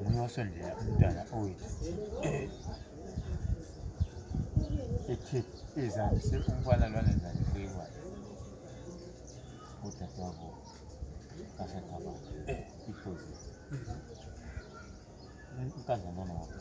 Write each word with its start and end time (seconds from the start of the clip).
Muyosondera 0.02 0.70
n 0.82 0.90
u 0.90 0.98
d 0.98 1.02
a 1.06 1.10
l 1.14 1.20
a 1.22 1.24
o 1.30 1.46
y 1.46 1.54
a 1.54 2.91
ezandise 5.84 6.34
umntwana 6.50 6.84
lwana 6.92 7.10
ezandise 7.16 7.56
imali 7.68 7.98
udadewabo 9.86 10.46
kasekhaba 11.56 12.12
iphozi 12.90 13.32
unkazanana 15.76 16.32
wabo 16.38 16.56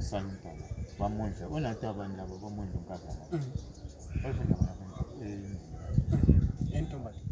asana 0.00 0.26
umntwana 0.32 0.64
bamondla 0.98 1.44
unato 1.56 1.84
abantu 1.92 2.14
labo 2.20 2.34
bamondla 2.42 2.76
unkazana 2.80 3.22
oyifunda 4.24 4.54
bona 4.64 4.96
entombati 6.78 7.22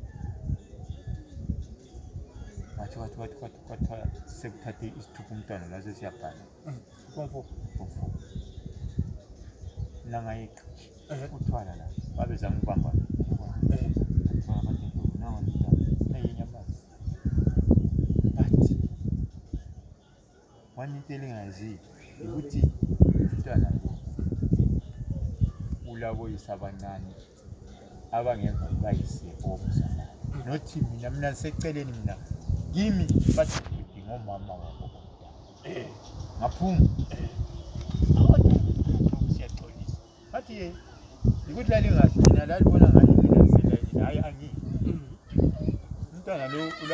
bathi 2.77 2.97
bathi 3.01 3.17
bathi 3.21 3.35
kwathiwa 3.67 3.97
sekuthathe 4.39 4.87
isithupha 4.99 5.33
umntwana 5.37 5.65
lase 5.73 5.91
siyabhala 5.99 6.43
komfo 7.15 7.41
komfo 7.77 8.03
inanga 10.11 10.35
yethu 10.35 10.65
eh. 11.15 11.35
uthwala 11.35 11.77
la 11.77 11.87
babezama 12.17 12.57
ukubamba 12.57 12.91
wanito 20.77 21.11
elingaziyo 21.15 21.79
ukuthi 22.25 22.61
umntwana 23.25 23.67
lo 23.71 23.91
ulaboyisa 25.93 26.49
abancane 26.57 27.13
abangeva 28.17 28.67
bayisebomzana 28.83 30.05
nothi 30.47 30.79
mina 30.91 31.09
mina 31.15 31.31
seceleni 31.43 31.93
mina 31.99 32.15
kimi 32.73 33.07
bathi 33.37 33.61
ngomama 34.05 34.53
wabo 34.63 34.87
ngaphuma 36.39 36.83
eh. 37.21 37.29
ki 40.51 40.67
ikuti 41.51 41.69
lali 41.71 41.89
ngasina 41.95 42.43
lali 42.51 42.65
bona 42.71 42.89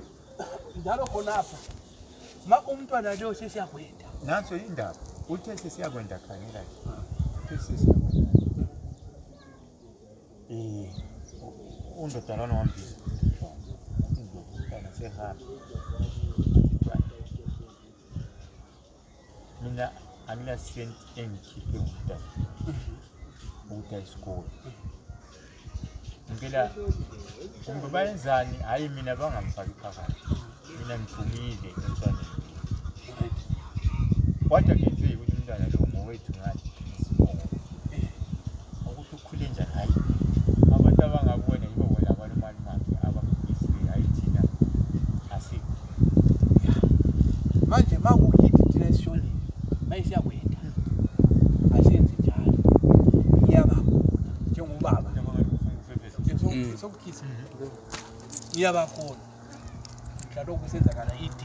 njalo 0.78 1.04
khonapha 1.12 1.58
ma 2.50 2.58
umntwana 2.72 3.08
leyo 3.18 3.34
sesiyakwenda 3.40 4.06
naso 4.28 4.54
indaba 4.66 4.98
uthe 5.32 5.52
sesiyakwenda 5.62 6.16
khanelake 6.24 6.76
ah. 6.88 7.00
eh, 10.52 12.02
undodalwana 12.02 12.54
wambiza 12.58 12.96
undodalwana 14.04 14.90
sehambe 14.98 15.44
hamina 19.74 19.90
hamina 20.28 20.56
sent 20.58 20.94
engikhiphe 21.18 21.78
kuda 21.82 22.16
ukuda 23.70 23.98
isikole 24.04 24.50
ngela 26.34 26.70
kumbe 27.64 27.88
bayenzani 27.92 28.56
hhayi 28.58 28.88
mina 28.88 29.16
bangamfaki 29.16 29.74
phakathi 29.82 30.22
mina 30.78 30.94
ngivumile 30.98 31.68
emntwaneni 31.84 32.22
kwade 34.48 34.68
akenzeki 34.72 35.14
ukuthi 35.16 35.32
umntwana 35.34 35.64
lo 35.72 35.78
ngowethu 35.90 36.30
ngani 36.38 36.62
ukuthi 38.86 39.14
ukhule 39.16 39.44
njani 39.48 39.72
hhayi 39.74 39.92
abantu 40.74 41.00
abangabona 41.06 41.64
yibo 41.68 41.84
bona 41.92 42.08
abalimali 42.12 42.58
makhe 42.66 42.94
abaisi 43.06 43.66
hhayi 43.90 44.06
thina 44.16 44.40
asiko 45.36 45.70
manje 47.70 47.98
maku 48.06 48.33
chokukisi 56.84 57.24
iyavakona 58.58 59.22
mhlatokusenzakana 60.28 61.12
idi 61.26 61.42